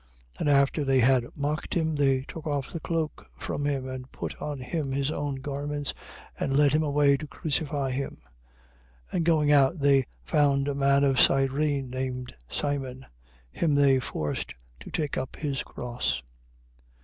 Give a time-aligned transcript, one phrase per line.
[0.39, 0.39] 27:31.
[0.39, 4.35] And after they had mocked him, they took off the cloak from him and put
[4.41, 5.93] on him his own garments
[6.39, 8.19] and led him away to crucify him.
[9.11, 9.11] 27:32.
[9.17, 13.05] And going out, they found a man of Cyrene, named Simon:
[13.51, 16.23] him they forced to take up his cross.